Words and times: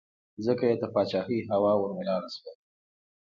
ځکه 0.45 0.63
یې 0.69 0.75
د 0.81 0.83
پاچهۍ 0.93 1.39
هوا 1.51 1.73
ور 1.77 1.91
ولاړه 1.97 2.29
شوه. 2.35 2.51